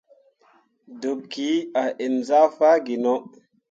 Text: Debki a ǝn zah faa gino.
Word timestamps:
Debki 1.01 1.49
a 1.81 1.83
ǝn 2.05 2.15
zah 2.27 2.47
faa 2.57 2.77
gino. 2.85 3.13